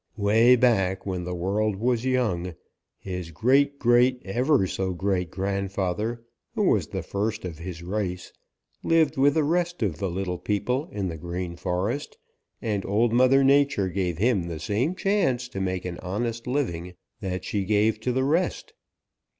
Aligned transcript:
"Way 0.17 0.55
back 0.55 1.05
when 1.05 1.25
the 1.25 1.35
world 1.35 1.75
was 1.75 2.05
young, 2.05 2.55
his 2.97 3.29
great 3.29 3.77
great 3.77 4.19
ever 4.25 4.65
so 4.65 4.93
great 4.93 5.29
grandfather, 5.29 6.23
who 6.55 6.63
was 6.63 6.87
the 6.87 7.03
first 7.03 7.45
of 7.45 7.59
his 7.59 7.83
race, 7.83 8.33
lived 8.81 9.15
with 9.15 9.35
the 9.35 9.43
rest 9.43 9.83
of 9.83 9.99
the 9.99 10.09
little 10.09 10.39
people 10.39 10.89
in 10.91 11.07
the 11.07 11.17
Green 11.17 11.55
Forest, 11.55 12.17
and 12.63 12.83
Old 12.83 13.13
Mother 13.13 13.43
Nature 13.43 13.89
gave 13.89 14.17
him 14.17 14.47
the 14.47 14.59
same 14.59 14.95
chance 14.95 15.47
to 15.49 15.61
make 15.61 15.85
an 15.85 15.99
honest 15.99 16.47
living 16.47 16.95
that 17.19 17.45
she 17.45 17.63
gave 17.63 17.99
to 17.99 18.11
the 18.11 18.23
rest. 18.23 18.73